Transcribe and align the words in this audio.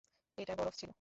এটা 0.37 0.53
বরফ 0.55 0.75
ছিল। 0.75 0.89